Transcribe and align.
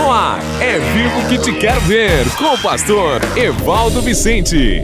No 0.00 0.10
ar, 0.10 0.40
é 0.62 0.78
vivo 0.78 1.28
que 1.28 1.36
te 1.36 1.52
quero 1.52 1.78
ver, 1.82 2.24
com 2.38 2.54
o 2.54 2.58
pastor 2.58 3.20
Evaldo 3.36 4.00
Vicente. 4.00 4.82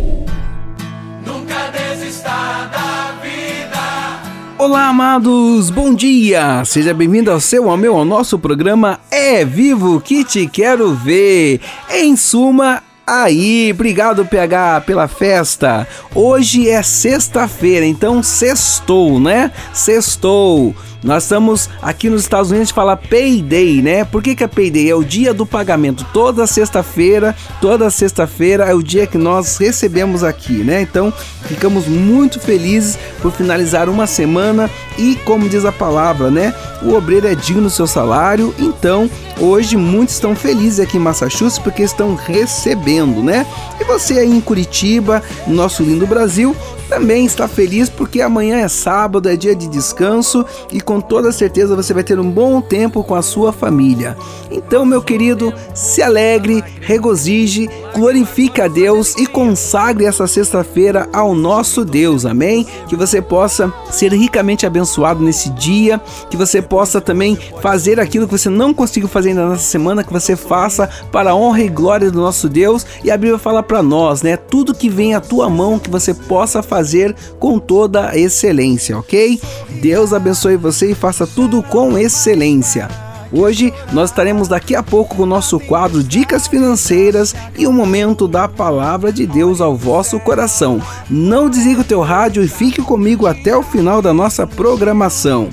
Nunca 1.24 1.70
desista 1.72 2.28
da 2.70 3.14
vida. 3.22 4.20
Olá, 4.58 4.88
amados, 4.88 5.70
bom 5.70 5.94
dia! 5.94 6.62
Seja 6.66 6.92
bem-vindo 6.92 7.30
ao 7.30 7.40
seu, 7.40 7.70
ao 7.70 7.78
meu, 7.78 7.96
ao 7.96 8.04
nosso 8.04 8.38
programa 8.38 9.00
É 9.10 9.42
Vivo 9.42 10.02
que 10.02 10.22
te 10.22 10.46
quero 10.46 10.92
ver. 10.92 11.62
Em 11.90 12.14
suma, 12.14 12.82
Aí, 13.06 13.70
obrigado 13.72 14.26
PH 14.26 14.80
pela 14.80 15.06
festa. 15.06 15.86
Hoje 16.12 16.68
é 16.68 16.82
sexta-feira, 16.82 17.86
então 17.86 18.20
sextou, 18.20 19.20
né? 19.20 19.52
Sextou. 19.72 20.74
Nós 21.06 21.22
estamos 21.22 21.70
aqui 21.80 22.10
nos 22.10 22.22
Estados 22.22 22.50
Unidos, 22.50 22.72
fala 22.72 22.96
payday, 22.96 23.80
né? 23.80 24.04
Por 24.04 24.20
que, 24.20 24.34
que 24.34 24.42
é 24.42 24.48
payday? 24.48 24.90
É 24.90 24.94
o 24.96 25.04
dia 25.04 25.32
do 25.32 25.46
pagamento. 25.46 26.04
Toda 26.12 26.48
sexta-feira, 26.48 27.32
toda 27.60 27.88
sexta-feira 27.90 28.64
é 28.64 28.74
o 28.74 28.82
dia 28.82 29.06
que 29.06 29.16
nós 29.16 29.56
recebemos 29.56 30.24
aqui, 30.24 30.64
né? 30.64 30.82
Então, 30.82 31.12
ficamos 31.42 31.86
muito 31.86 32.40
felizes 32.40 32.98
por 33.22 33.30
finalizar 33.30 33.88
uma 33.88 34.04
semana 34.04 34.68
e, 34.98 35.14
como 35.24 35.48
diz 35.48 35.64
a 35.64 35.70
palavra, 35.70 36.28
né? 36.28 36.52
O 36.82 36.94
obreiro 36.94 37.28
é 37.28 37.36
digno 37.36 37.62
do 37.62 37.70
seu 37.70 37.86
salário. 37.86 38.52
Então, 38.58 39.08
hoje 39.38 39.76
muitos 39.76 40.16
estão 40.16 40.34
felizes 40.34 40.80
aqui 40.80 40.96
em 40.96 41.00
Massachusetts 41.00 41.60
porque 41.60 41.84
estão 41.84 42.16
recebendo, 42.16 43.22
né? 43.22 43.46
E 43.80 43.84
você 43.84 44.18
aí 44.18 44.30
em 44.30 44.40
Curitiba, 44.40 45.22
no 45.46 45.54
nosso 45.54 45.84
lindo 45.84 46.04
Brasil, 46.04 46.56
também 46.88 47.26
está 47.26 47.46
feliz 47.46 47.88
porque 47.88 48.20
amanhã 48.20 48.58
é 48.58 48.68
sábado, 48.68 49.28
é 49.28 49.36
dia 49.36 49.54
de 49.54 49.68
descanso 49.68 50.44
e 50.72 50.80
com 50.80 50.95
toda 51.00 51.32
certeza 51.32 51.76
você 51.76 51.92
vai 51.94 52.04
ter 52.04 52.18
um 52.18 52.30
bom 52.30 52.60
tempo 52.60 53.02
com 53.02 53.14
a 53.14 53.22
sua 53.22 53.52
família. 53.52 54.16
Então, 54.50 54.84
meu 54.84 55.02
querido, 55.02 55.52
se 55.74 56.02
alegre, 56.02 56.62
regozije, 56.80 57.68
glorifique 57.96 58.60
a 58.60 58.68
Deus 58.68 59.14
e 59.16 59.26
consagre 59.26 60.04
essa 60.04 60.26
sexta-feira 60.26 61.08
ao 61.14 61.34
nosso 61.34 61.82
Deus, 61.82 62.26
amém? 62.26 62.66
Que 62.86 62.94
você 62.94 63.22
possa 63.22 63.72
ser 63.90 64.12
ricamente 64.12 64.66
abençoado 64.66 65.24
nesse 65.24 65.48
dia, 65.50 65.98
que 66.28 66.36
você 66.36 66.60
possa 66.60 67.00
também 67.00 67.38
fazer 67.62 67.98
aquilo 67.98 68.26
que 68.26 68.36
você 68.36 68.50
não 68.50 68.74
conseguiu 68.74 69.08
fazer 69.08 69.30
ainda 69.30 69.48
nessa 69.48 69.62
semana, 69.62 70.04
que 70.04 70.12
você 70.12 70.36
faça 70.36 70.90
para 71.10 71.30
a 71.30 71.34
honra 71.34 71.62
e 71.62 71.68
glória 71.68 72.10
do 72.10 72.20
nosso 72.20 72.50
Deus. 72.50 72.84
E 73.02 73.10
a 73.10 73.16
Bíblia 73.16 73.38
fala 73.38 73.62
para 73.62 73.82
nós, 73.82 74.20
né? 74.20 74.36
Tudo 74.36 74.74
que 74.74 74.90
vem 74.90 75.14
à 75.14 75.20
tua 75.20 75.48
mão 75.48 75.78
que 75.78 75.88
você 75.88 76.12
possa 76.12 76.62
fazer 76.62 77.16
com 77.38 77.58
toda 77.58 78.10
a 78.10 78.18
excelência, 78.18 78.98
ok? 78.98 79.40
Deus 79.80 80.12
abençoe 80.12 80.56
você 80.56 80.90
e 80.90 80.94
faça 80.94 81.26
tudo 81.26 81.62
com 81.62 81.96
excelência. 81.96 83.05
Hoje 83.32 83.72
nós 83.92 84.10
estaremos 84.10 84.48
daqui 84.48 84.74
a 84.74 84.82
pouco 84.82 85.16
com 85.16 85.22
o 85.22 85.26
nosso 85.26 85.58
quadro 85.58 86.02
Dicas 86.02 86.46
Financeiras 86.46 87.34
e 87.58 87.66
o 87.66 87.72
momento 87.72 88.28
da 88.28 88.48
palavra 88.48 89.12
de 89.12 89.26
Deus 89.26 89.60
ao 89.60 89.76
vosso 89.76 90.18
coração. 90.20 90.80
Não 91.10 91.50
desligue 91.50 91.80
o 91.80 91.84
teu 91.84 92.00
rádio 92.00 92.42
e 92.42 92.48
fique 92.48 92.82
comigo 92.82 93.26
até 93.26 93.56
o 93.56 93.62
final 93.62 94.00
da 94.00 94.12
nossa 94.12 94.46
programação. 94.46 95.48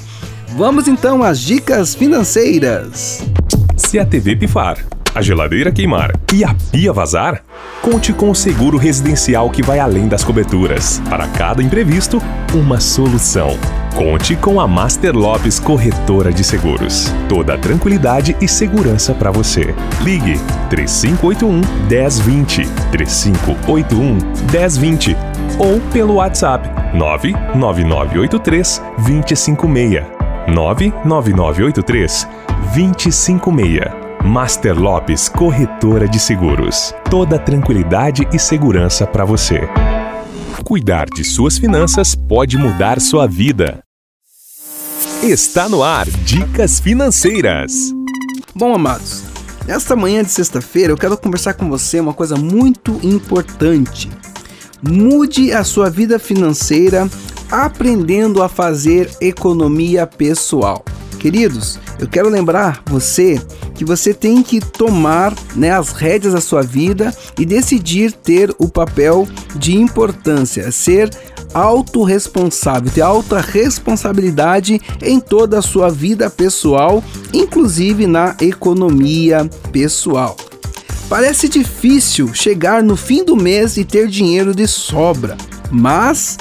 Vamos 0.55 0.87
então 0.87 1.23
às 1.23 1.39
dicas 1.39 1.95
financeiras. 1.95 3.23
Se 3.75 3.97
a 3.97 4.05
TV 4.05 4.35
pifar, 4.35 4.77
a 5.15 5.21
geladeira 5.21 5.71
queimar 5.71 6.11
e 6.31 6.43
a 6.43 6.55
pia 6.71 6.93
vazar, 6.93 7.43
conte 7.81 8.13
com 8.13 8.29
o 8.29 8.35
seguro 8.35 8.77
residencial 8.77 9.49
que 9.49 9.63
vai 9.63 9.79
além 9.79 10.07
das 10.07 10.23
coberturas. 10.23 11.01
Para 11.09 11.27
cada 11.27 11.61
imprevisto, 11.61 12.21
uma 12.53 12.79
solução. 12.79 13.57
Conte 13.95 14.35
com 14.35 14.59
a 14.59 14.67
Master 14.67 15.15
Lopes 15.15 15.59
Corretora 15.59 16.33
de 16.33 16.43
Seguros. 16.43 17.13
Toda 17.29 17.55
tranquilidade 17.59 18.35
e 18.41 18.47
segurança 18.47 19.13
para 19.13 19.29
você. 19.29 19.75
Ligue 20.01 20.39
3581 20.69 21.61
1020 21.87 22.67
3581 22.91 24.17
1020 24.51 25.15
ou 25.59 25.79
pelo 25.91 26.15
WhatsApp 26.15 26.67
99983 26.97 28.81
256 28.97 30.03
99983 30.47 32.27
256 32.73 34.03
Master 34.23 34.79
Lopes 34.79 35.29
Corretora 35.29 36.07
de 36.07 36.17
Seguros. 36.17 36.95
Toda 37.11 37.37
tranquilidade 37.37 38.27
e 38.33 38.39
segurança 38.39 39.05
para 39.05 39.23
você. 39.23 39.69
Cuidar 40.61 41.07
de 41.09 41.23
suas 41.23 41.57
finanças 41.57 42.15
pode 42.15 42.57
mudar 42.57 43.01
sua 43.01 43.27
vida. 43.27 43.83
Está 45.21 45.67
no 45.67 45.83
ar 45.83 46.05
Dicas 46.05 46.79
Financeiras. 46.79 47.91
Bom, 48.55 48.73
amados, 48.73 49.23
nesta 49.65 49.95
manhã 49.95 50.23
de 50.23 50.31
sexta-feira 50.31 50.93
eu 50.93 50.97
quero 50.97 51.17
conversar 51.17 51.55
com 51.55 51.69
você 51.69 51.99
uma 51.99 52.13
coisa 52.13 52.35
muito 52.37 52.99
importante. 53.03 54.09
Mude 54.81 55.51
a 55.51 55.63
sua 55.63 55.89
vida 55.89 56.17
financeira 56.19 57.09
aprendendo 57.51 58.41
a 58.41 58.47
fazer 58.47 59.09
economia 59.19 60.07
pessoal. 60.07 60.85
Queridos, 61.19 61.79
eu 61.99 62.07
quero 62.07 62.29
lembrar 62.29 62.81
você 62.85 63.41
que 63.75 63.85
você 63.85 64.13
tem 64.13 64.43
que 64.43 64.59
tomar 64.59 65.33
né, 65.55 65.71
as 65.71 65.89
rédeas 65.89 66.33
da 66.33 66.41
sua 66.41 66.61
vida 66.61 67.15
e 67.37 67.45
decidir 67.45 68.11
ter 68.11 68.53
o 68.57 68.67
papel 68.67 69.27
de 69.55 69.75
importância, 69.75 70.71
ser 70.71 71.09
autorresponsável, 71.53 72.91
ter 72.91 73.01
alta 73.01 73.39
responsabilidade 73.39 74.81
em 75.01 75.19
toda 75.19 75.59
a 75.59 75.61
sua 75.61 75.89
vida 75.89 76.29
pessoal, 76.29 77.03
inclusive 77.31 78.07
na 78.07 78.35
economia 78.41 79.49
pessoal. 79.71 80.35
Parece 81.07 81.47
difícil 81.47 82.33
chegar 82.33 82.81
no 82.81 82.95
fim 82.95 83.23
do 83.23 83.35
mês 83.35 83.77
e 83.77 83.85
ter 83.85 84.07
dinheiro 84.07 84.55
de 84.55 84.67
sobra, 84.67 85.37
mas 85.69 86.37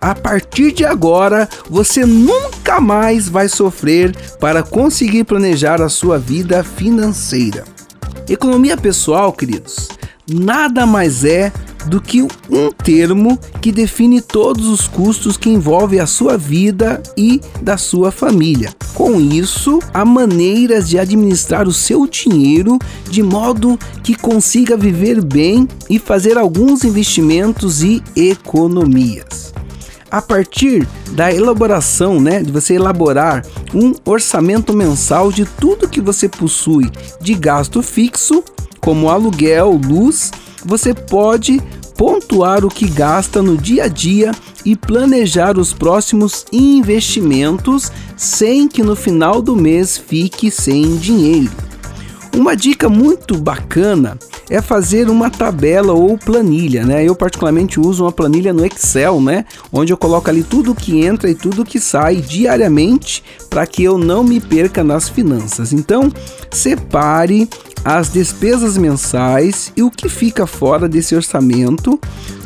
a 0.00 0.14
partir 0.14 0.72
de 0.72 0.84
agora 0.84 1.48
você 1.70 2.04
nunca 2.04 2.55
mais 2.80 3.28
vai 3.28 3.48
sofrer 3.48 4.14
para 4.40 4.62
conseguir 4.62 5.24
planejar 5.24 5.80
a 5.80 5.88
sua 5.88 6.18
vida 6.18 6.64
financeira. 6.64 7.64
Economia 8.28 8.76
pessoal, 8.76 9.32
queridos, 9.32 9.88
nada 10.28 10.84
mais 10.84 11.24
é 11.24 11.52
do 11.86 12.00
que 12.00 12.22
um 12.22 12.70
termo 12.82 13.38
que 13.60 13.70
define 13.70 14.20
todos 14.20 14.66
os 14.66 14.88
custos 14.88 15.36
que 15.36 15.48
envolvem 15.48 16.00
a 16.00 16.06
sua 16.06 16.36
vida 16.36 17.00
e 17.16 17.40
da 17.62 17.76
sua 17.76 18.10
família. 18.10 18.70
Com 18.94 19.20
isso, 19.20 19.78
há 19.94 20.04
maneiras 20.04 20.88
de 20.88 20.98
administrar 20.98 21.68
o 21.68 21.72
seu 21.72 22.06
dinheiro 22.06 22.78
de 23.08 23.22
modo 23.22 23.78
que 24.02 24.16
consiga 24.16 24.76
viver 24.76 25.24
bem 25.24 25.68
e 25.88 25.98
fazer 25.98 26.36
alguns 26.36 26.82
investimentos 26.82 27.84
e 27.84 28.02
economias 28.16 29.45
a 30.16 30.22
partir 30.22 30.88
da 31.10 31.30
elaboração, 31.30 32.18
né, 32.18 32.42
de 32.42 32.50
você 32.50 32.74
elaborar 32.74 33.44
um 33.74 33.92
orçamento 34.02 34.74
mensal 34.74 35.30
de 35.30 35.44
tudo 35.44 35.88
que 35.88 36.00
você 36.00 36.26
possui 36.26 36.90
de 37.20 37.34
gasto 37.34 37.82
fixo, 37.82 38.42
como 38.80 39.10
aluguel, 39.10 39.78
luz, 39.84 40.30
você 40.64 40.94
pode 40.94 41.60
pontuar 41.98 42.64
o 42.64 42.70
que 42.70 42.88
gasta 42.88 43.42
no 43.42 43.58
dia 43.58 43.84
a 43.84 43.88
dia 43.88 44.32
e 44.64 44.74
planejar 44.74 45.58
os 45.58 45.74
próximos 45.74 46.46
investimentos 46.50 47.92
sem 48.16 48.68
que 48.68 48.82
no 48.82 48.96
final 48.96 49.42
do 49.42 49.54
mês 49.54 49.98
fique 49.98 50.50
sem 50.50 50.96
dinheiro. 50.96 51.65
Uma 52.36 52.54
dica 52.54 52.86
muito 52.90 53.38
bacana 53.38 54.18
é 54.50 54.60
fazer 54.60 55.08
uma 55.08 55.30
tabela 55.30 55.94
ou 55.94 56.18
planilha, 56.18 56.84
né? 56.84 57.02
Eu 57.02 57.16
particularmente 57.16 57.80
uso 57.80 58.04
uma 58.04 58.12
planilha 58.12 58.52
no 58.52 58.64
Excel, 58.64 59.22
né? 59.22 59.46
Onde 59.72 59.90
eu 59.90 59.96
coloco 59.96 60.28
ali 60.28 60.42
tudo 60.42 60.74
que 60.74 61.02
entra 61.02 61.30
e 61.30 61.34
tudo 61.34 61.64
que 61.64 61.80
sai 61.80 62.16
diariamente 62.16 63.24
para 63.48 63.66
que 63.66 63.82
eu 63.82 63.96
não 63.96 64.22
me 64.22 64.38
perca 64.38 64.84
nas 64.84 65.08
finanças. 65.08 65.72
Então, 65.72 66.12
separe 66.50 67.48
as 67.82 68.10
despesas 68.10 68.76
mensais 68.76 69.72
e 69.74 69.82
o 69.82 69.90
que 69.90 70.06
fica 70.06 70.46
fora 70.46 70.86
desse 70.86 71.16
orçamento 71.16 71.98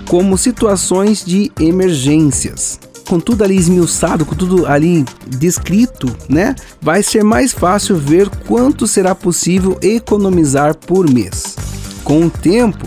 como 0.08 0.38
situações 0.38 1.24
de 1.24 1.50
emergências 1.58 2.78
com 3.10 3.18
tudo 3.18 3.42
ali 3.42 3.56
esmiuçado, 3.56 4.24
com 4.24 4.36
tudo 4.36 4.66
ali 4.66 5.04
descrito, 5.26 6.06
né? 6.28 6.54
Vai 6.80 7.02
ser 7.02 7.24
mais 7.24 7.52
fácil 7.52 7.96
ver 7.96 8.28
quanto 8.46 8.86
será 8.86 9.16
possível 9.16 9.76
economizar 9.82 10.76
por 10.76 11.10
mês. 11.10 11.56
Com 12.04 12.26
o 12.26 12.30
tempo, 12.30 12.86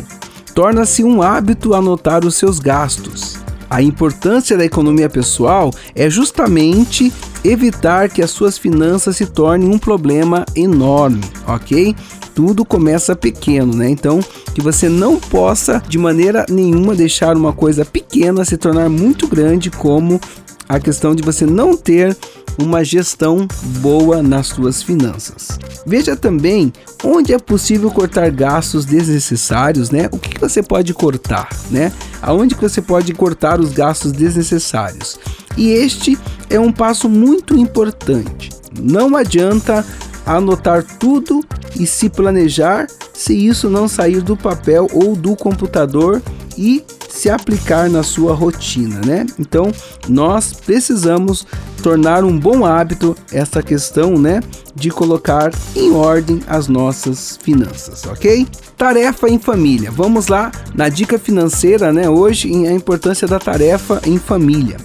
torna-se 0.55 1.03
um 1.03 1.21
hábito 1.21 1.73
anotar 1.73 2.25
os 2.25 2.35
seus 2.35 2.57
gastos. 2.57 3.35
A 3.69 3.81
importância 3.81 4.57
da 4.57 4.63
economia 4.63 5.09
pessoal 5.09 5.71
é 5.93 6.09
justamente 6.09 7.11
evitar 7.43 8.09
que 8.09 8.21
as 8.21 8.31
suas 8.31 8.57
finanças 8.57 9.17
se 9.17 9.25
tornem 9.25 9.67
um 9.67 9.77
problema 9.77 10.45
enorme, 10.55 11.19
ok? 11.45 11.93
Tudo 12.35 12.65
começa 12.65 13.15
pequeno, 13.15 13.75
né? 13.75 13.89
Então, 13.89 14.19
que 14.53 14.61
você 14.61 14.89
não 14.89 15.19
possa 15.19 15.81
de 15.87 15.97
maneira 15.97 16.45
nenhuma 16.49 16.95
deixar 16.95 17.35
uma 17.35 17.53
coisa 17.53 17.85
pequena 17.85 18.43
se 18.43 18.57
tornar 18.57 18.89
muito 18.89 19.27
grande, 19.27 19.69
como 19.69 20.19
a 20.67 20.79
questão 20.79 21.13
de 21.13 21.21
você 21.21 21.45
não 21.45 21.75
ter 21.75 22.17
uma 22.57 22.83
gestão 22.83 23.47
boa 23.79 24.21
nas 24.21 24.47
suas 24.47 24.81
finanças. 24.81 25.59
Veja 25.85 26.15
também 26.15 26.71
onde 27.03 27.33
é 27.33 27.39
possível 27.39 27.89
cortar 27.91 28.29
gastos 28.31 28.85
desnecessários, 28.85 29.89
né? 29.89 30.07
O 30.11 30.17
que 30.17 30.39
você 30.39 30.61
pode 30.61 30.93
cortar, 30.93 31.49
né? 31.69 31.91
Aonde 32.21 32.55
que 32.55 32.61
você 32.61 32.81
pode 32.81 33.13
cortar 33.13 33.59
os 33.59 33.71
gastos 33.73 34.11
desnecessários? 34.11 35.19
E 35.57 35.69
este 35.69 36.17
é 36.49 36.59
um 36.59 36.71
passo 36.71 37.09
muito 37.09 37.57
importante. 37.57 38.49
Não 38.79 39.15
adianta 39.15 39.85
anotar 40.25 40.83
tudo 40.99 41.41
e 41.79 41.85
se 41.85 42.09
planejar 42.09 42.87
se 43.13 43.33
isso 43.33 43.69
não 43.69 43.87
sair 43.87 44.21
do 44.21 44.35
papel 44.35 44.87
ou 44.91 45.15
do 45.15 45.35
computador 45.35 46.21
e 46.57 46.83
se 47.09 47.29
aplicar 47.29 47.89
na 47.89 48.01
sua 48.01 48.33
rotina, 48.33 48.99
né? 49.05 49.25
Então, 49.39 49.71
nós 50.09 50.51
precisamos 50.53 51.45
tornar 51.81 52.23
um 52.23 52.37
bom 52.37 52.65
hábito 52.65 53.15
essa 53.31 53.61
questão, 53.61 54.17
né, 54.17 54.41
de 54.73 54.89
colocar 54.89 55.51
em 55.75 55.91
ordem 55.91 56.41
as 56.47 56.67
nossas 56.67 57.37
finanças, 57.41 58.03
OK? 58.05 58.47
Tarefa 58.75 59.29
em 59.29 59.37
família. 59.37 59.91
Vamos 59.91 60.27
lá 60.27 60.51
na 60.73 60.89
dica 60.89 61.19
financeira, 61.19 61.93
né, 61.93 62.09
hoje 62.09 62.51
em 62.51 62.67
a 62.67 62.73
importância 62.73 63.27
da 63.27 63.39
tarefa 63.39 64.01
em 64.05 64.17
família. 64.17 64.77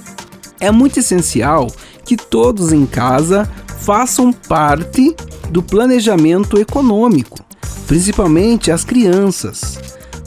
É 0.60 0.70
muito 0.70 1.00
essencial 1.00 1.68
que 2.04 2.16
todos 2.16 2.72
em 2.72 2.84
casa 2.84 3.48
façam 3.80 4.32
parte 4.32 5.16
do 5.50 5.62
planejamento 5.62 6.58
econômico, 6.58 7.38
principalmente 7.86 8.70
as 8.70 8.84
crianças. 8.84 9.78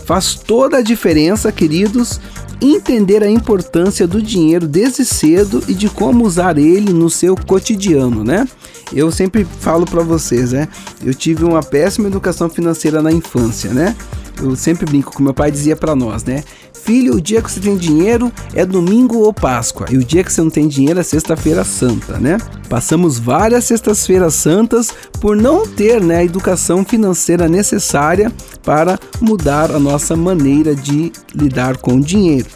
Faz 0.05 0.35
toda 0.35 0.77
a 0.77 0.81
diferença, 0.81 1.51
queridos, 1.51 2.19
entender 2.61 3.23
a 3.23 3.29
importância 3.29 4.07
do 4.07 4.21
dinheiro 4.21 4.67
desde 4.67 5.03
cedo 5.03 5.63
e 5.67 5.73
de 5.73 5.89
como 5.89 6.25
usar 6.25 6.57
ele 6.57 6.93
no 6.93 7.09
seu 7.09 7.35
cotidiano, 7.35 8.23
né? 8.23 8.47
Eu 8.93 9.11
sempre 9.11 9.47
falo 9.59 9.85
para 9.85 10.03
vocês, 10.03 10.51
né? 10.51 10.67
Eu 11.03 11.13
tive 11.13 11.43
uma 11.43 11.63
péssima 11.63 12.07
educação 12.07 12.49
financeira 12.49 13.01
na 13.01 13.11
infância, 13.11 13.71
né? 13.71 13.95
Eu 14.41 14.55
sempre 14.55 14.85
brinco, 14.85 15.13
como 15.13 15.25
meu 15.25 15.33
pai 15.33 15.51
dizia 15.51 15.75
para 15.75 15.95
nós, 15.95 16.23
né? 16.23 16.43
Filho, 16.83 17.15
o 17.15 17.21
dia 17.21 17.41
que 17.43 17.51
você 17.51 17.59
tem 17.59 17.77
dinheiro 17.77 18.31
é 18.55 18.65
domingo 18.65 19.19
ou 19.19 19.31
Páscoa, 19.31 19.85
e 19.91 19.97
o 19.97 20.03
dia 20.03 20.23
que 20.23 20.33
você 20.33 20.41
não 20.41 20.49
tem 20.49 20.67
dinheiro 20.67 20.99
é 20.99 21.03
sexta-feira 21.03 21.63
santa, 21.63 22.17
né? 22.17 22.39
Passamos 22.67 23.19
várias 23.19 23.65
sextas-feiras 23.65 24.33
santas 24.33 24.91
por 25.19 25.35
não 25.35 25.67
ter 25.67 26.01
né, 26.01 26.17
a 26.17 26.23
educação 26.23 26.83
financeira 26.83 27.47
necessária 27.47 28.31
para 28.63 28.97
mudar 29.21 29.71
a 29.71 29.79
nossa 29.79 30.15
maneira 30.15 30.73
de 30.73 31.11
lidar 31.35 31.77
com 31.77 31.97
o 31.97 32.01
dinheiro. 32.01 32.49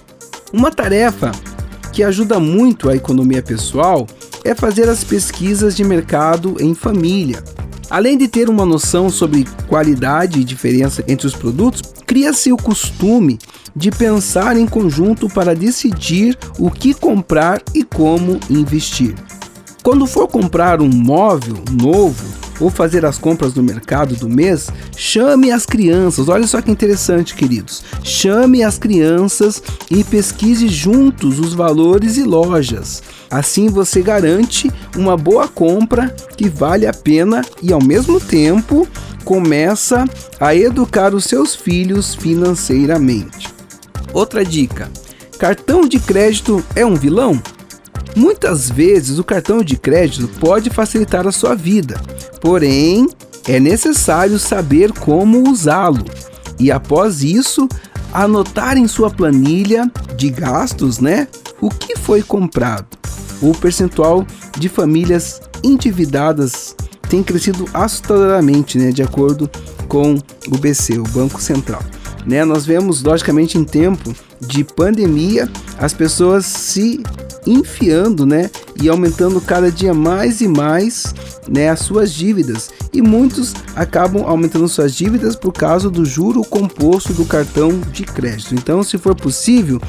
Uma 0.52 0.72
tarefa 0.72 1.32
que 1.94 2.04
ajuda 2.04 2.40
muito 2.40 2.90
a 2.90 2.96
economia 2.96 3.44
pessoal 3.44 4.08
é 4.44 4.56
fazer 4.56 4.90
as 4.90 5.04
pesquisas 5.04 5.76
de 5.76 5.84
mercado 5.84 6.56
em 6.60 6.74
família. 6.74 7.44
Além 7.90 8.18
de 8.18 8.28
ter 8.28 8.50
uma 8.50 8.66
noção 8.66 9.10
sobre 9.10 9.46
qualidade 9.68 10.40
e 10.40 10.44
diferença 10.44 11.04
entre 11.08 11.28
os 11.28 11.36
produtos, 11.36 11.82
cria-se 12.06 12.52
o 12.52 12.58
costume 12.58 13.38
de 13.76 13.92
pensar 13.92 14.58
em 14.58 14.66
conjunto 14.66 15.28
para 15.28 15.56
decidir 15.56 16.38
o 16.58 16.72
que 16.72 16.94
comprar 16.94 17.62
e 17.74 17.84
como 17.84 18.40
investir. 18.50 19.14
Quando 19.84 20.08
for 20.08 20.28
comprar 20.28 20.82
um 20.82 20.90
móvel 20.90 21.58
novo 21.72 22.45
ou 22.60 22.70
fazer 22.70 23.06
as 23.06 23.18
compras 23.18 23.54
no 23.54 23.64
mercado 23.64 24.16
do 24.16 24.30
mês, 24.30 24.70
chame 24.96 25.52
as 25.52 25.66
crianças. 25.66 26.30
Olha 26.30 26.48
só 26.48 26.62
que 26.62 26.72
interessante, 26.72 27.36
queridos. 27.36 27.84
Chame 28.04 28.64
as 28.64 28.78
crianças 28.78 29.62
e 29.90 30.04
pesquise 30.04 30.68
juntos 30.68 31.40
os 31.40 31.54
valores 31.54 32.18
e 32.18 32.24
lojas. 32.24 33.04
Assim 33.30 33.68
você 33.68 34.02
garante 34.02 34.72
uma 34.96 35.18
boa 35.18 35.48
compra 35.48 36.16
que 36.38 36.48
vale 36.48 36.86
a 36.88 36.94
pena 36.94 37.44
e 37.62 37.74
ao 37.74 37.84
mesmo 37.84 38.20
tempo 38.20 38.88
começa 39.24 40.06
a 40.40 40.56
educar 40.56 41.14
os 41.14 41.26
seus 41.26 41.56
filhos 41.56 42.14
financeiramente. 42.14 43.50
Outra 44.14 44.46
dica: 44.46 44.90
cartão 45.40 45.88
de 45.88 46.00
crédito 46.00 46.64
é 46.76 46.86
um 46.86 46.96
vilão? 46.96 47.42
Muitas 48.16 48.70
vezes 48.70 49.20
o 49.20 49.24
cartão 49.24 49.62
de 49.62 49.76
crédito 49.76 50.28
pode 50.40 50.70
facilitar 50.70 51.28
a 51.28 51.32
sua 51.32 51.54
vida, 51.54 52.00
porém 52.40 53.08
é 53.48 53.60
necessário 53.60 54.40
saber 54.40 54.94
como 54.94 55.50
usá-lo 55.50 56.06
e 56.58 56.72
após 56.72 57.24
isso 57.24 57.68
anotar 58.14 58.78
em 58.78 58.88
sua 58.88 59.10
planilha 59.10 59.92
de 60.16 60.30
gastos, 60.30 61.00
né, 61.00 61.28
o 61.60 61.70
que 61.70 61.98
foi 61.98 62.24
comprado. 62.24 62.98
O 63.42 63.54
percentual 63.54 64.26
de 64.58 64.70
famílias 64.70 65.42
endividadas 65.62 66.74
tem 67.10 67.22
crescido 67.22 67.66
assustadoramente, 67.74 68.78
né, 68.78 68.92
de 68.92 69.04
acordo 69.04 69.50
com 69.90 70.16
o 70.48 70.58
BC, 70.58 70.98
o 70.98 71.04
Banco 71.04 71.42
Central. 71.42 71.84
Né? 72.26 72.44
Nós 72.44 72.66
vemos, 72.66 73.04
logicamente, 73.04 73.58
em 73.58 73.64
tempo 73.64 74.14
de 74.42 74.64
pandemia, 74.64 75.50
as 75.78 75.94
pessoas 75.94 76.46
se 76.46 77.02
enfiando, 77.46 78.26
né, 78.26 78.50
e 78.82 78.90
aumentando 78.90 79.40
cada 79.40 79.72
dia 79.72 79.94
mais 79.94 80.42
e 80.42 80.48
mais, 80.48 81.14
né, 81.48 81.70
as 81.70 81.80
suas 81.80 82.12
dívidas. 82.12 82.72
E 82.92 83.02
muitos 83.02 83.54
acabam 83.76 84.24
aumentando 84.26 84.68
suas 84.68 84.96
dívidas 84.96 85.36
por 85.36 85.54
causa 85.54 85.90
do 85.90 86.04
juro 86.06 86.44
composto 86.44 87.14
do 87.14 87.26
cartão 87.26 87.80
de 87.92 88.04
crédito. 88.04 88.56
Então, 88.56 88.82
se 88.84 88.98
for 88.98 89.16
possível, 89.16 89.80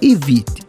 evite. 0.00 0.64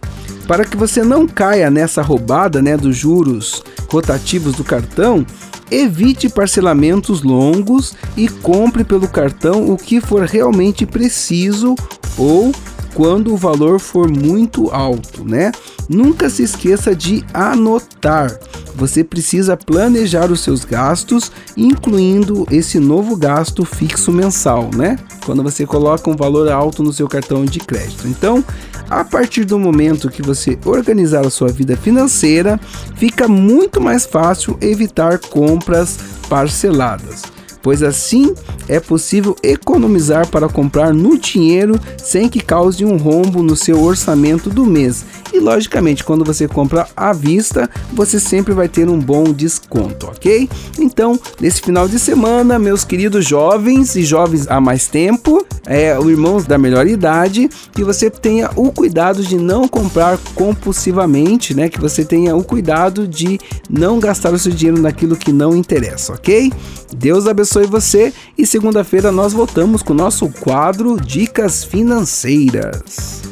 Para 0.47 0.65
que 0.65 0.75
você 0.75 1.03
não 1.03 1.27
caia 1.27 1.69
nessa 1.69 2.01
roubada, 2.01 2.61
né, 2.61 2.75
dos 2.75 2.97
juros 2.97 3.63
rotativos 3.89 4.55
do 4.55 4.63
cartão, 4.63 5.25
Evite 5.71 6.27
parcelamentos 6.27 7.23
longos 7.23 7.95
e 8.17 8.27
compre 8.27 8.83
pelo 8.83 9.07
cartão 9.07 9.71
o 9.71 9.77
que 9.77 10.01
for 10.01 10.23
realmente 10.23 10.85
preciso 10.85 11.75
ou 12.17 12.51
quando 12.93 13.33
o 13.33 13.37
valor 13.37 13.79
for 13.79 14.09
muito 14.11 14.69
alto, 14.69 15.23
né? 15.23 15.51
Nunca 15.87 16.29
se 16.29 16.43
esqueça 16.43 16.93
de 16.95 17.23
anotar. 17.33 18.37
Você 18.75 19.03
precisa 19.03 19.57
planejar 19.57 20.31
os 20.31 20.41
seus 20.41 20.63
gastos, 20.63 21.31
incluindo 21.55 22.47
esse 22.51 22.79
novo 22.79 23.15
gasto 23.15 23.65
fixo 23.65 24.11
mensal, 24.11 24.69
né? 24.75 24.97
Quando 25.25 25.43
você 25.43 25.65
coloca 25.65 26.09
um 26.09 26.15
valor 26.15 26.49
alto 26.49 26.81
no 26.81 26.93
seu 26.93 27.07
cartão 27.07 27.45
de 27.45 27.59
crédito. 27.59 28.07
Então, 28.07 28.43
a 28.91 29.05
partir 29.05 29.45
do 29.45 29.57
momento 29.57 30.09
que 30.09 30.21
você 30.21 30.59
organizar 30.65 31.25
a 31.25 31.29
sua 31.29 31.47
vida 31.47 31.77
financeira, 31.77 32.59
fica 32.97 33.25
muito 33.25 33.79
mais 33.79 34.05
fácil 34.05 34.57
evitar 34.59 35.17
compras 35.17 35.97
parceladas, 36.27 37.21
pois 37.61 37.81
assim 37.81 38.35
é 38.71 38.79
possível 38.79 39.35
economizar 39.43 40.25
para 40.29 40.47
comprar 40.47 40.93
no 40.93 41.17
dinheiro 41.17 41.77
sem 41.97 42.29
que 42.29 42.39
cause 42.39 42.85
um 42.85 42.95
rombo 42.95 43.43
no 43.43 43.53
seu 43.53 43.83
orçamento 43.83 44.49
do 44.49 44.65
mês 44.65 45.03
e 45.33 45.39
logicamente, 45.39 46.03
quando 46.03 46.25
você 46.25 46.47
compra 46.47 46.87
à 46.95 47.13
vista, 47.13 47.69
você 47.93 48.19
sempre 48.19 48.53
vai 48.53 48.67
ter 48.67 48.89
um 48.89 48.99
bom 48.99 49.31
desconto, 49.31 50.07
ok? 50.07 50.49
Então, 50.77 51.17
nesse 51.39 51.61
final 51.61 51.87
de 51.87 51.97
semana, 51.99 52.59
meus 52.59 52.83
queridos 52.83 53.25
jovens 53.25 53.95
e 53.95 54.03
jovens 54.03 54.47
há 54.49 54.59
mais 54.59 54.87
tempo, 54.87 55.45
é, 55.65 55.97
irmãos 55.97 56.45
da 56.45 56.57
melhor 56.57 56.85
idade, 56.85 57.49
que 57.71 57.83
você 57.83 58.09
tenha 58.09 58.49
o 58.55 58.71
cuidado 58.71 59.23
de 59.23 59.37
não 59.37 59.67
comprar 59.67 60.17
compulsivamente, 60.35 61.53
né? 61.53 61.69
Que 61.69 61.79
você 61.79 62.03
tenha 62.03 62.35
o 62.35 62.43
cuidado 62.43 63.07
de 63.07 63.39
não 63.69 63.99
gastar 63.99 64.33
o 64.33 64.39
seu 64.39 64.51
dinheiro 64.51 64.81
naquilo 64.81 65.15
que 65.15 65.31
não 65.31 65.55
interessa, 65.55 66.13
ok? 66.13 66.51
Deus 66.95 67.25
abençoe 67.25 67.65
você 67.65 68.13
e 68.37 68.45
segunda-feira 68.61 69.11
nós 69.11 69.33
voltamos 69.33 69.81
com 69.81 69.91
o 69.91 69.95
nosso 69.95 70.29
quadro 70.29 70.95
Dicas 71.01 71.63
Financeiras. 71.63 73.23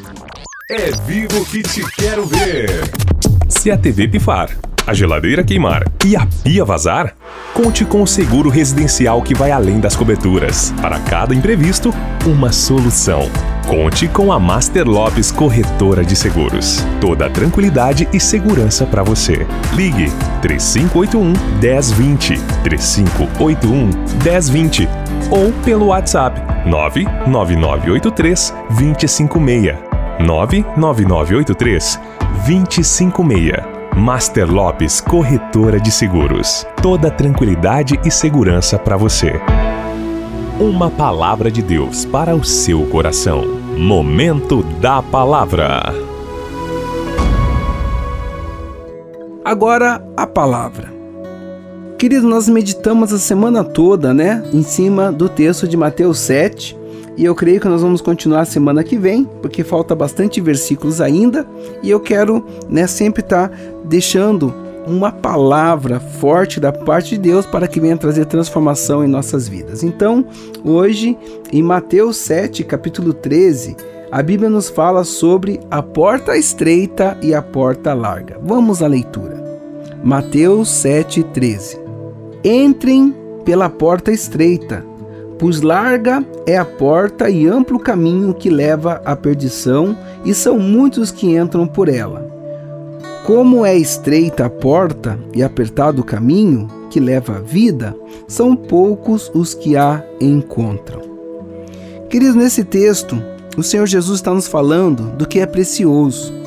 É 0.72 0.90
vivo 1.06 1.46
que 1.46 1.62
te 1.62 1.84
quero 1.92 2.26
ver. 2.26 2.68
Se 3.48 3.70
a 3.70 3.78
TV 3.78 4.08
pifar, 4.08 4.58
a 4.88 4.94
geladeira 4.96 5.44
queimar 5.44 5.86
e 6.04 6.16
a 6.16 6.28
pia 6.44 6.66
vazar, 6.66 7.16
conte 7.54 7.86
com 7.86 8.02
o 8.02 8.08
seguro 8.08 8.50
residencial 8.50 9.22
que 9.22 9.36
vai 9.36 9.52
além 9.52 9.80
das 9.80 9.96
coberturas. 9.96 10.74
Para 10.82 11.00
cada 11.02 11.36
imprevisto, 11.36 11.94
uma 12.26 12.52
solução. 12.52 13.30
Conte 13.68 14.08
com 14.08 14.34
a 14.34 14.40
Master 14.40 14.88
Lopes 14.88 15.32
Corretora 15.32 16.04
de 16.04 16.16
Seguros. 16.16 16.84
Toda 17.00 17.28
a 17.28 17.30
tranquilidade 17.30 18.10
e 18.12 18.20
segurança 18.20 18.84
para 18.84 19.04
você. 19.04 19.46
Ligue 19.76 20.12
3581 20.42 21.34
1020 21.62 22.34
3581 22.64 23.90
1020 24.24 24.99
ou 25.32 25.52
pelo 25.64 25.88
WhatsApp 25.88 26.40
99983 26.66 28.54
256. 28.70 29.78
99983 30.20 32.00
256. 32.46 33.80
Master 33.96 34.50
Lopes 34.50 35.02
Corretora 35.02 35.80
de 35.80 35.92
Seguros. 35.92 36.66
Toda 36.82 37.12
tranquilidade 37.12 38.00
e 38.06 38.12
segurança 38.12 38.78
para 38.78 38.96
você. 38.96 39.34
Uma 40.60 40.90
palavra 40.90 41.50
de 41.52 41.62
Deus 41.62 42.06
para 42.06 42.36
o 42.36 42.44
seu 42.44 42.86
coração. 42.88 43.46
Momento 43.78 44.64
da 44.64 45.02
palavra. 45.02 45.94
Agora 49.44 50.04
a 50.16 50.28
palavra. 50.28 50.99
Querido, 52.00 52.30
nós 52.30 52.48
meditamos 52.48 53.12
a 53.12 53.20
semana 53.20 53.62
toda, 53.62 54.14
né, 54.14 54.42
em 54.54 54.64
cima 54.64 55.12
do 55.12 55.28
texto 55.28 55.68
de 55.68 55.76
Mateus 55.76 56.18
7, 56.20 56.74
e 57.18 57.26
eu 57.26 57.36
creio 57.36 57.60
que 57.60 57.68
nós 57.68 57.82
vamos 57.82 58.00
continuar 58.00 58.40
a 58.40 58.46
semana 58.46 58.86
que 58.86 58.98
vem, 58.98 59.26
porque 59.42 59.66
falta 59.66 59.94
bastante 59.94 60.40
versículos 60.40 61.02
ainda, 61.02 61.46
e 61.84 61.90
eu 61.90 62.00
quero, 62.00 62.42
né, 62.70 62.88
sempre 62.88 63.22
estar 63.22 63.50
tá 63.50 63.58
deixando 63.84 64.56
uma 64.88 65.12
palavra 65.12 66.00
forte 66.00 66.58
da 66.58 66.72
parte 66.72 67.10
de 67.10 67.18
Deus 67.18 67.46
para 67.46 67.68
que 67.68 67.82
venha 67.82 67.98
trazer 67.98 68.24
transformação 68.28 69.04
em 69.04 69.08
nossas 69.10 69.50
vidas. 69.50 69.84
Então, 69.84 70.26
hoje, 70.64 71.18
em 71.52 71.62
Mateus 71.62 72.16
7, 72.16 72.64
capítulo 72.64 73.12
13, 73.12 73.76
a 74.10 74.24
Bíblia 74.24 74.50
nos 74.50 74.70
fala 74.70 75.04
sobre 75.04 75.60
a 75.70 75.84
porta 75.84 76.38
estreita 76.38 77.18
e 77.22 77.34
a 77.34 77.42
porta 77.42 77.94
larga. 77.94 78.40
Vamos 78.42 78.82
à 78.82 78.88
leitura. 78.88 79.38
Mateus 80.02 80.70
7,13 80.70 81.89
Entrem 82.44 83.14
pela 83.44 83.70
porta 83.70 84.12
estreita, 84.12 84.86
pois 85.38 85.62
larga 85.62 86.24
é 86.46 86.58
a 86.58 86.64
porta 86.64 87.30
e 87.30 87.48
amplo 87.48 87.78
o 87.78 87.82
caminho 87.82 88.34
que 88.34 88.50
leva 88.50 89.02
à 89.04 89.16
perdição, 89.16 89.98
e 90.24 90.34
são 90.34 90.58
muitos 90.58 91.12
que 91.12 91.36
entram 91.36 91.68
por 91.68 91.90
ela. 91.90 92.30
Como 93.26 93.66
é 93.66 93.78
estreita 93.78 94.46
a 94.46 94.50
porta 94.50 95.20
e 95.34 95.44
apertado 95.44 96.02
o 96.02 96.06
caminho 96.06 96.68
que 96.90 97.00
leva 97.00 97.38
à 97.38 97.40
vida, 97.40 97.96
são 98.28 98.56
poucos 98.56 99.30
os 99.34 99.54
que 99.54 99.76
a 99.76 100.04
encontram. 100.20 101.02
Queridos, 102.10 102.36
nesse 102.36 102.64
texto, 102.64 103.22
o 103.58 103.62
Senhor 103.62 103.86
Jesus 103.86 104.20
está 104.20 104.34
nos 104.34 104.48
falando 104.48 105.12
do 105.18 105.28
que 105.28 105.40
é 105.40 105.46
precioso. 105.46 106.39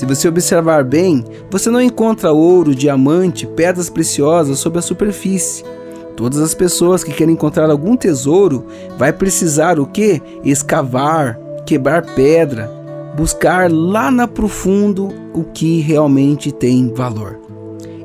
Se 0.00 0.06
você 0.06 0.28
observar 0.28 0.82
bem, 0.82 1.22
você 1.50 1.68
não 1.68 1.78
encontra 1.78 2.32
ouro, 2.32 2.74
diamante, 2.74 3.46
pedras 3.46 3.90
preciosas 3.90 4.58
sob 4.58 4.78
a 4.78 4.82
superfície. 4.82 5.62
Todas 6.16 6.40
as 6.40 6.54
pessoas 6.54 7.04
que 7.04 7.12
querem 7.12 7.34
encontrar 7.34 7.68
algum 7.68 7.94
tesouro 7.94 8.64
vai 8.96 9.12
precisar 9.12 9.78
o 9.78 9.84
que? 9.84 10.22
Escavar, 10.42 11.38
quebrar 11.66 12.00
pedra, 12.14 12.72
buscar 13.14 13.70
lá 13.70 14.10
na 14.10 14.26
profundo 14.26 15.10
o 15.34 15.44
que 15.44 15.80
realmente 15.80 16.50
tem 16.50 16.90
valor. 16.94 17.38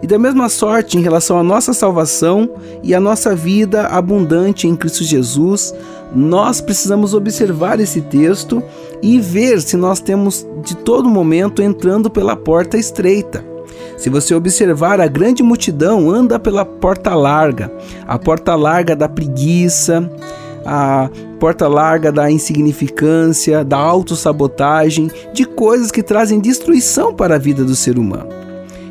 E 0.03 0.05
da 0.05 0.19
mesma 0.19 0.49
sorte 0.49 0.97
em 0.97 1.01
relação 1.01 1.39
à 1.39 1.43
nossa 1.43 1.71
salvação 1.71 2.49
e 2.83 2.93
à 2.93 2.99
nossa 2.99 3.33
vida 3.33 3.87
abundante 3.87 4.67
em 4.67 4.75
Cristo 4.75 5.05
Jesus, 5.05 5.73
nós 6.15 6.61
precisamos 6.61 7.13
observar 7.13 7.79
esse 7.79 8.01
texto 8.01 8.63
e 9.01 9.19
ver 9.19 9.61
se 9.61 9.75
nós 9.75 9.99
temos 9.99 10.47
de 10.63 10.75
todo 10.77 11.09
momento 11.09 11.61
entrando 11.61 12.09
pela 12.09 12.35
porta 12.35 12.77
estreita. 12.77 13.43
Se 13.97 14.09
você 14.09 14.33
observar, 14.33 14.99
a 14.99 15.07
grande 15.07 15.43
multidão 15.43 16.09
anda 16.09 16.39
pela 16.39 16.65
porta 16.65 17.13
larga, 17.13 17.71
a 18.07 18.17
porta 18.17 18.55
larga 18.55 18.95
da 18.95 19.07
preguiça, 19.07 20.09
a 20.65 21.09
porta 21.39 21.67
larga 21.67 22.11
da 22.11 22.31
insignificância, 22.31 23.63
da 23.63 23.77
autossabotagem, 23.77 25.11
de 25.33 25.45
coisas 25.45 25.91
que 25.91 26.01
trazem 26.01 26.39
destruição 26.39 27.13
para 27.13 27.35
a 27.35 27.39
vida 27.39 27.63
do 27.63 27.75
ser 27.75 27.99
humano. 27.99 28.29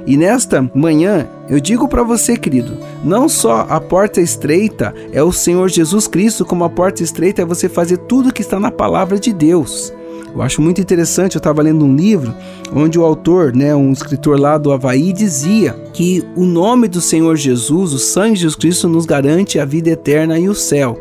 E 0.07 0.17
nesta 0.17 0.71
manhã 0.75 1.27
eu 1.49 1.59
digo 1.59 1.89
para 1.89 2.03
você, 2.03 2.37
querido, 2.37 2.77
não 3.03 3.29
só 3.29 3.67
a 3.69 3.81
porta 3.81 4.21
estreita 4.21 4.95
é 5.13 5.23
o 5.23 5.33
Senhor 5.33 5.69
Jesus 5.69 6.07
Cristo, 6.07 6.45
como 6.45 6.65
a 6.65 6.69
porta 6.69 7.03
estreita 7.03 7.43
é 7.43 7.45
você 7.45 7.69
fazer 7.69 7.99
tudo 7.99 8.33
que 8.33 8.43
está 8.43 8.61
na 8.61 8.71
palavra 8.71 9.19
de 9.19 9.33
Deus. 9.33 9.93
Eu 10.35 10.43
acho 10.43 10.61
muito 10.61 10.81
interessante, 10.81 11.37
eu 11.37 11.39
estava 11.39 11.63
lendo 11.63 11.85
um 11.85 11.95
livro 11.95 12.35
onde 12.75 12.99
o 12.99 13.05
autor, 13.05 13.55
né, 13.55 13.75
um 13.75 13.93
escritor 13.93 14.39
lá 14.39 14.59
do 14.59 14.73
Havaí, 14.73 15.13
dizia 15.13 15.73
que 15.93 16.25
o 16.35 16.45
nome 16.45 16.89
do 16.89 17.01
Senhor 17.01 17.37
Jesus, 17.37 17.93
o 17.93 17.99
sangue 17.99 18.35
de 18.35 18.41
Jesus 18.41 18.57
Cristo, 18.57 18.89
nos 18.89 19.07
garante 19.07 19.61
a 19.61 19.65
vida 19.65 19.91
eterna 19.91 20.39
e 20.39 20.49
o 20.49 20.55
céu. 20.55 20.99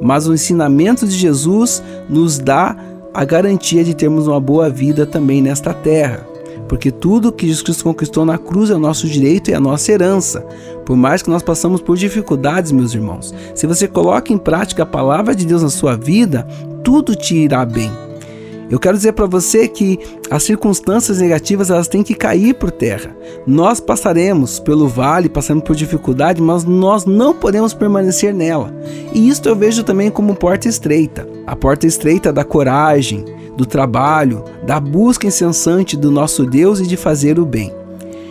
Mas 0.00 0.26
o 0.26 0.32
ensinamento 0.32 1.06
de 1.06 1.14
Jesus 1.14 1.82
nos 2.08 2.38
dá 2.38 2.74
a 3.12 3.24
garantia 3.24 3.84
de 3.84 3.94
termos 3.94 4.26
uma 4.26 4.40
boa 4.40 4.70
vida 4.70 5.04
também 5.06 5.42
nesta 5.42 5.74
terra 5.74 6.31
porque 6.72 6.90
tudo 6.90 7.30
que 7.30 7.46
Jesus 7.46 7.62
Cristo 7.62 7.84
conquistou 7.84 8.24
na 8.24 8.38
cruz 8.38 8.70
é 8.70 8.74
o 8.74 8.78
nosso 8.78 9.06
direito 9.06 9.50
e 9.50 9.54
a 9.54 9.60
nossa 9.60 9.92
herança. 9.92 10.40
Por 10.86 10.96
mais 10.96 11.20
que 11.20 11.28
nós 11.28 11.42
passamos 11.42 11.82
por 11.82 11.98
dificuldades, 11.98 12.72
meus 12.72 12.94
irmãos, 12.94 13.34
se 13.54 13.66
você 13.66 13.86
coloca 13.86 14.32
em 14.32 14.38
prática 14.38 14.82
a 14.82 14.86
palavra 14.86 15.34
de 15.34 15.44
Deus 15.44 15.62
na 15.62 15.68
sua 15.68 15.96
vida, 15.96 16.48
tudo 16.82 17.14
te 17.14 17.34
irá 17.34 17.62
bem. 17.66 17.92
Eu 18.70 18.80
quero 18.80 18.96
dizer 18.96 19.12
para 19.12 19.26
você 19.26 19.68
que 19.68 19.98
as 20.30 20.44
circunstâncias 20.44 21.18
negativas 21.18 21.68
elas 21.68 21.88
têm 21.88 22.02
que 22.02 22.14
cair 22.14 22.54
por 22.54 22.70
terra. 22.70 23.14
Nós 23.46 23.78
passaremos 23.78 24.58
pelo 24.58 24.88
vale, 24.88 25.28
passaremos 25.28 25.66
por 25.66 25.76
dificuldade, 25.76 26.40
mas 26.40 26.64
nós 26.64 27.04
não 27.04 27.34
podemos 27.34 27.74
permanecer 27.74 28.32
nela. 28.32 28.74
E 29.12 29.28
isto 29.28 29.46
eu 29.46 29.54
vejo 29.54 29.84
também 29.84 30.10
como 30.10 30.34
porta 30.34 30.68
estreita. 30.68 31.28
A 31.46 31.54
porta 31.54 31.86
estreita 31.86 32.32
da 32.32 32.44
coragem, 32.44 33.26
do 33.56 33.66
trabalho, 33.66 34.44
da 34.64 34.80
busca 34.80 35.26
incessante 35.26 35.96
do 35.96 36.10
nosso 36.10 36.44
Deus 36.46 36.80
e 36.80 36.86
de 36.86 36.96
fazer 36.96 37.38
o 37.38 37.46
bem. 37.46 37.72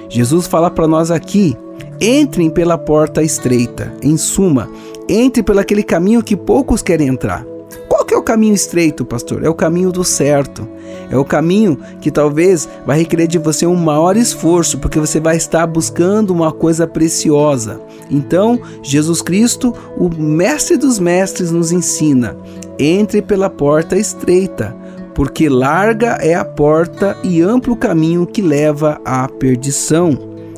Jesus 0.10 0.48
fala 0.48 0.70
para 0.70 0.88
nós 0.88 1.12
aqui: 1.12 1.56
entrem 2.00 2.50
pela 2.50 2.78
porta 2.78 3.22
estreita. 3.22 3.94
Em 4.02 4.18
suma, 4.18 4.70
entre 5.08 5.44
pelo 5.44 5.60
aquele 5.60 5.84
caminho 5.84 6.24
que 6.24 6.36
poucos 6.36 6.82
querem 6.82 7.08
entrar. 7.08 7.46
Qual 7.88 8.06
que 8.06 8.14
é 8.14 8.18
o 8.18 8.24
caminho 8.24 8.54
estreito, 8.54 9.06
pastor? 9.06 9.44
É 9.44 9.50
o 9.50 9.54
caminho 9.54 9.92
do 9.92 10.04
certo. 10.04 10.68
É 11.10 11.18
o 11.18 11.26
caminho 11.26 11.78
que 12.00 12.10
talvez 12.10 12.68
vai 12.86 13.00
requerer 13.00 13.28
de 13.28 13.38
você 13.38 13.66
um 13.66 13.76
maior 13.76 14.16
esforço, 14.16 14.80
porque 14.80 15.00
você 15.00 15.20
vai 15.20 15.38
estar 15.38 15.68
buscando 15.68 16.32
uma 16.32 16.52
coisa 16.52 16.88
preciosa. 16.88 17.82
Então, 18.10 18.60
Jesus 18.82 19.22
Cristo, 19.22 19.74
o 19.98 20.10
mestre 20.10 20.78
dos 20.78 21.00
mestres, 21.00 21.52
nos 21.52 21.72
ensina: 21.72 22.36
entre 22.80 23.22
pela 23.22 23.50
porta 23.50 23.98
estreita, 23.98 24.76
porque 25.22 25.48
larga 25.48 26.18
é 26.20 26.34
a 26.34 26.44
porta 26.44 27.16
e 27.24 27.44
amplo 27.44 27.76
o 27.76 27.78
caminho 27.78 28.26
que 28.26 28.42
leva 28.42 29.00
à 29.06 29.28
perdição. 29.28 30.18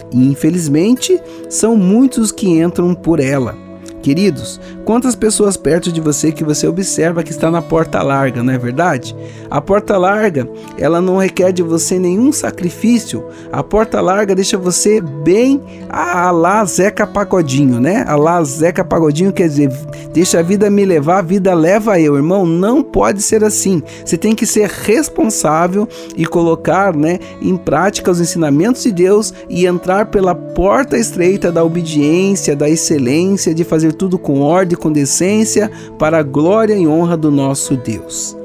E 0.10 0.26
infelizmente, 0.26 1.20
são 1.50 1.76
muitos 1.76 2.32
que 2.32 2.48
entram 2.48 2.96
por 2.96 3.20
ela. 3.20 3.58
Queridos, 4.04 4.60
quantas 4.84 5.16
pessoas 5.16 5.56
perto 5.56 5.90
de 5.90 6.02
você 6.02 6.30
que 6.30 6.44
você 6.44 6.68
observa 6.68 7.24
que 7.24 7.32
está 7.32 7.50
na 7.50 7.62
porta 7.62 8.04
larga, 8.04 8.44
não 8.44 8.52
é 8.52 8.58
verdade? 8.58 9.16
A 9.50 9.62
porta 9.62 9.98
larga, 9.98 10.46
ela 10.78 11.00
não 11.00 11.16
requer 11.16 11.54
de 11.54 11.64
você 11.64 11.98
nenhum 11.98 12.34
sacrifício. 12.34 13.24
A 13.50 13.64
porta 13.64 14.02
larga 14.02 14.36
deixa 14.36 14.58
você 14.58 15.00
bem 15.00 15.62
a 15.90 16.30
lá 16.32 16.66
Zeca 16.66 17.08
Pagodinho, 17.08 17.80
né? 17.80 18.04
A 18.06 18.18
lá 18.18 18.44
Zeca 18.44 18.84
Pagodinho 18.84 19.32
quer 19.32 19.48
dizer, 19.48 19.72
deixa 20.12 20.40
a 20.40 20.44
vida 20.44 20.70
me 20.70 20.84
levar, 20.84 21.20
a 21.20 21.22
vida 21.22 21.54
leva 21.54 21.98
eu, 21.98 22.18
irmão. 22.18 22.46
Não 22.46 22.84
pode 22.84 23.22
ser 23.22 23.42
assim. 23.42 23.82
Você 24.04 24.18
tem 24.18 24.36
que 24.36 24.46
ser 24.46 24.68
responsável 24.68 25.88
e 26.14 26.26
colocar, 26.26 26.94
né, 26.94 27.20
em 27.42 27.56
prática 27.56 28.12
os 28.12 28.20
ensinamentos 28.20 28.84
de 28.84 28.92
Deus 28.92 29.34
e 29.48 29.66
entrar 29.66 30.08
pela 30.08 30.36
porta 30.36 30.98
estreita 30.98 31.54
da 31.54 31.64
obediência, 31.64 32.54
da 32.54 32.70
excelência, 32.70 33.56
de 33.56 33.64
fazer 33.64 33.93
tudo 33.94 34.18
com 34.18 34.42
ordem 34.42 34.74
e 34.74 34.82
com 34.82 34.92
decência 34.92 35.72
para 35.98 36.20
a 36.20 36.24
glória 36.24 36.74
e 36.74 36.88
honra 36.88 37.16
do 37.16 37.32
nosso 37.32 37.76
Deus. 37.76 38.36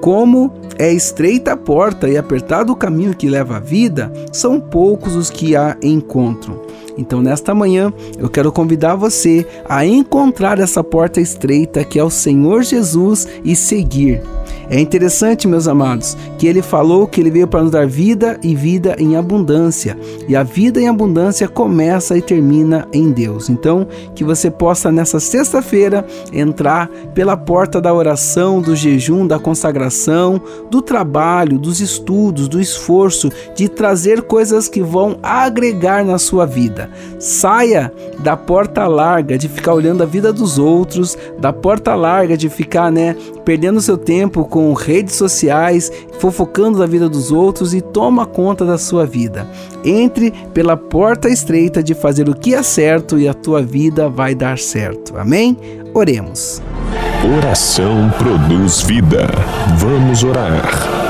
Como 0.00 0.52
é 0.78 0.90
estreita 0.90 1.52
a 1.52 1.56
porta 1.56 2.08
e 2.08 2.16
apertado 2.16 2.72
o 2.72 2.76
caminho 2.76 3.14
que 3.14 3.28
leva 3.28 3.56
à 3.56 3.60
vida, 3.60 4.10
são 4.32 4.58
poucos 4.58 5.14
os 5.14 5.28
que 5.28 5.54
a 5.54 5.76
encontram. 5.82 6.58
Então, 6.96 7.20
nesta 7.20 7.54
manhã, 7.54 7.92
eu 8.18 8.28
quero 8.28 8.50
convidar 8.50 8.94
você 8.94 9.46
a 9.68 9.84
encontrar 9.84 10.58
essa 10.58 10.82
porta 10.82 11.20
estreita 11.20 11.84
que 11.84 11.98
é 11.98 12.04
o 12.04 12.10
Senhor 12.10 12.62
Jesus 12.62 13.28
e 13.44 13.54
seguir. 13.54 14.22
É 14.70 14.78
interessante, 14.78 15.48
meus 15.48 15.66
amados, 15.66 16.16
que 16.38 16.46
ele 16.46 16.62
falou 16.62 17.08
que 17.08 17.20
ele 17.20 17.30
veio 17.30 17.48
para 17.48 17.60
nos 17.60 17.72
dar 17.72 17.88
vida 17.88 18.38
e 18.40 18.54
vida 18.54 18.94
em 19.00 19.16
abundância. 19.16 19.98
E 20.28 20.36
a 20.36 20.44
vida 20.44 20.80
em 20.80 20.88
abundância 20.88 21.48
começa 21.48 22.16
e 22.16 22.22
termina 22.22 22.86
em 22.92 23.10
Deus. 23.10 23.50
Então, 23.50 23.84
que 24.14 24.22
você 24.22 24.48
possa 24.48 24.92
nessa 24.92 25.18
sexta-feira 25.18 26.06
entrar 26.32 26.88
pela 27.12 27.36
porta 27.36 27.80
da 27.80 27.92
oração, 27.92 28.62
do 28.62 28.76
jejum, 28.76 29.26
da 29.26 29.40
consagração, 29.40 30.40
do 30.70 30.80
trabalho, 30.80 31.58
dos 31.58 31.80
estudos, 31.80 32.46
do 32.46 32.60
esforço, 32.60 33.28
de 33.56 33.68
trazer 33.68 34.22
coisas 34.22 34.68
que 34.68 34.80
vão 34.80 35.18
agregar 35.20 36.04
na 36.04 36.16
sua 36.16 36.46
vida. 36.46 36.88
Saia 37.18 37.92
da 38.20 38.36
porta 38.36 38.86
larga 38.86 39.36
de 39.36 39.48
ficar 39.48 39.74
olhando 39.74 40.04
a 40.04 40.06
vida 40.06 40.32
dos 40.32 40.58
outros, 40.58 41.18
da 41.40 41.52
porta 41.52 41.96
larga 41.96 42.36
de 42.36 42.48
ficar, 42.48 42.92
né, 42.92 43.16
perdendo 43.44 43.80
seu 43.80 43.98
tempo 43.98 44.44
com 44.44 44.59
redes 44.74 45.16
sociais, 45.16 45.90
fofocando 46.18 46.78
da 46.78 46.86
vida 46.86 47.08
dos 47.08 47.30
outros 47.30 47.74
e 47.74 47.80
toma 47.80 48.26
conta 48.26 48.64
da 48.64 48.78
sua 48.78 49.06
vida. 49.06 49.46
Entre 49.84 50.30
pela 50.52 50.76
porta 50.76 51.28
estreita 51.28 51.82
de 51.82 51.94
fazer 51.94 52.28
o 52.28 52.34
que 52.34 52.54
é 52.54 52.62
certo 52.62 53.18
e 53.18 53.28
a 53.28 53.34
tua 53.34 53.62
vida 53.62 54.08
vai 54.08 54.34
dar 54.34 54.58
certo. 54.58 55.16
Amém? 55.16 55.56
Oremos. 55.94 56.62
Oração 57.38 58.10
produz 58.18 58.82
vida. 58.82 59.26
Vamos 59.78 60.24
orar. 60.24 61.09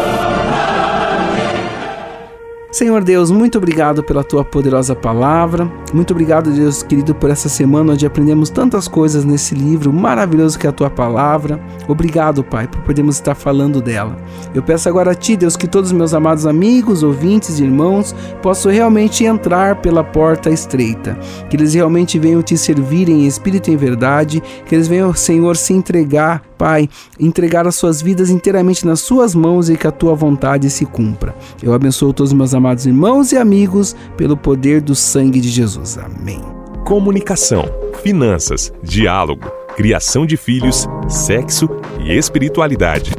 Senhor 2.71 3.03
Deus, 3.03 3.33
muito 3.33 3.59
obrigado 3.59 4.01
pela 4.01 4.23
tua 4.23 4.45
poderosa 4.45 4.95
palavra. 4.95 5.71
Muito 5.93 6.13
obrigado, 6.13 6.53
Deus 6.53 6.85
querido, 6.85 7.13
por 7.13 7.29
essa 7.29 7.49
semana 7.49 7.95
onde 7.95 8.07
aprendemos 8.07 8.49
tantas 8.49 8.87
coisas 8.87 9.25
nesse 9.25 9.57
livro 9.57 9.93
maravilhoso 9.93 10.57
que 10.57 10.69
é 10.69 10.71
a 10.71 10.73
tua 10.73 10.89
palavra. 10.89 11.61
Obrigado, 11.89 12.45
Pai, 12.45 12.69
por 12.69 12.81
podermos 12.83 13.17
estar 13.17 13.35
falando 13.35 13.83
dela. 13.83 14.17
Eu 14.55 14.63
peço 14.63 14.89
agora 14.89 15.11
a 15.11 15.15
ti, 15.17 15.37
Deus, 15.37 15.57
que 15.57 15.67
todos 15.67 15.91
os 15.91 15.97
meus 15.97 16.15
amados 16.15 16.47
amigos, 16.47 17.03
ouvintes 17.03 17.59
e 17.59 17.65
irmãos 17.65 18.15
possam 18.41 18.71
realmente 18.71 19.25
entrar 19.25 19.81
pela 19.81 20.05
porta 20.05 20.49
estreita. 20.49 21.19
Que 21.51 21.57
eles 21.57 21.75
realmente 21.75 22.21
venham 22.21 22.41
te 22.41 22.57
servir 22.57 23.09
em 23.09 23.27
espírito 23.27 23.69
e 23.69 23.75
em 23.75 23.77
verdade. 23.77 24.41
Que 24.65 24.77
eles 24.77 24.87
venham, 24.87 25.13
Senhor, 25.13 25.57
se 25.57 25.73
entregar 25.73 26.50
Pai, 26.61 26.91
entregar 27.19 27.67
as 27.67 27.75
suas 27.77 28.03
vidas 28.03 28.29
inteiramente 28.29 28.85
nas 28.85 29.01
suas 29.01 29.35
mãos 29.35 29.71
e 29.71 29.79
que 29.79 29.87
a 29.87 29.91
tua 29.91 30.15
vontade 30.15 30.69
se 30.69 30.85
cumpra. 30.85 31.35
Eu 31.63 31.73
abençoo 31.73 32.13
todos 32.13 32.33
os 32.33 32.37
meus 32.37 32.53
amados 32.53 32.85
irmãos 32.85 33.33
e 33.33 33.39
amigos 33.39 33.97
pelo 34.15 34.37
poder 34.37 34.83
do 34.83 34.95
sangue 34.95 35.41
de 35.41 35.49
Jesus. 35.49 35.97
Amém. 35.97 36.43
Comunicação, 36.85 37.65
finanças, 38.03 38.71
diálogo, 38.83 39.51
criação 39.75 40.27
de 40.27 40.37
filhos, 40.37 40.87
sexo 41.09 41.67
e 42.05 42.13
espiritualidade. 42.15 43.13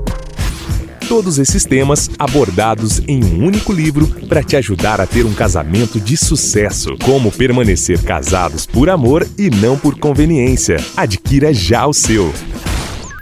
Todos 1.09 1.39
esses 1.39 1.65
temas 1.65 2.11
abordados 2.19 3.01
em 3.07 3.23
um 3.23 3.43
único 3.43 3.73
livro 3.73 4.05
para 4.29 4.43
te 4.43 4.55
ajudar 4.55 5.01
a 5.01 5.07
ter 5.07 5.25
um 5.25 5.33
casamento 5.33 5.99
de 5.99 6.15
sucesso. 6.15 6.95
Como 7.03 7.31
permanecer 7.31 8.03
casados 8.03 8.67
por 8.67 8.87
amor 8.87 9.27
e 9.35 9.49
não 9.49 9.79
por 9.79 9.97
conveniência. 9.97 10.77
Adquira 10.95 11.51
já 11.51 11.87
o 11.87 11.93
seu. 11.93 12.31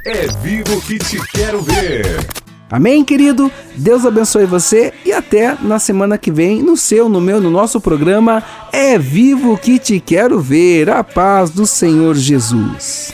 É 0.06 0.28
vivo 0.42 0.82
que 0.82 0.98
te 0.98 1.20
quero 1.28 1.62
ver. 1.62 2.26
Amém, 2.72 3.04
querido? 3.04 3.52
Deus 3.76 4.06
abençoe 4.06 4.46
você 4.46 4.94
e 5.04 5.12
até 5.12 5.58
na 5.62 5.80
semana 5.80 6.18
que 6.18 6.32
vem 6.32 6.62
no 6.62 6.78
seu, 6.78 7.10
no 7.10 7.20
meu, 7.20 7.42
no 7.42 7.50
nosso 7.50 7.82
programa 7.82 8.44
É 8.72 8.98
Vivo 8.98 9.58
que 9.58 9.80
te 9.80 10.00
quero 10.00 10.40
ver. 10.40 10.90
A 10.90 11.04
paz 11.04 11.50
do 11.50 11.66
Senhor 11.66 12.16
Jesus. 12.16 13.14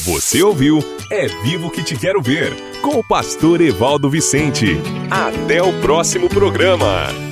Você 0.00 0.42
ouviu 0.42 0.78
É 1.10 1.26
Vivo 1.42 1.70
que 1.70 1.82
te 1.82 1.96
quero 1.96 2.22
ver 2.22 2.54
com 2.80 2.98
o 2.98 3.04
pastor 3.04 3.60
Evaldo 3.60 4.08
Vicente. 4.08 4.80
Até 5.10 5.62
o 5.62 5.72
próximo 5.80 6.28
programa. 6.28 7.31